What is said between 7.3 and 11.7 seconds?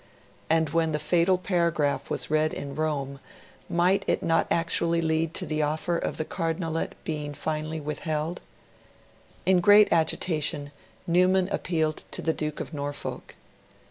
finally withheld? In great agitation, Newman